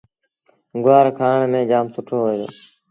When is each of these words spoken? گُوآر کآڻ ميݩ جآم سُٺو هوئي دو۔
گُوآر 0.83 1.07
کآڻ 1.17 1.39
ميݩ 1.51 1.67
جآم 1.69 1.85
سُٺو 1.93 2.17
هوئي 2.21 2.35
دو۔ 2.39 2.47